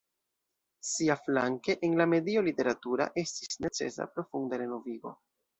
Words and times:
Siaflanke, 0.91 1.75
en 1.89 1.93
la 2.01 2.09
medio 2.15 2.45
literatura 2.49 3.09
estis 3.25 3.63
necesa 3.67 4.11
profunda 4.17 4.61
renovigo. 4.65 5.17